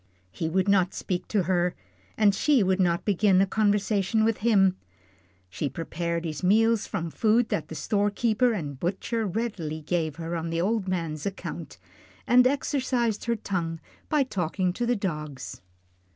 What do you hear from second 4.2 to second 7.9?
with him. She prepared his meals from food that the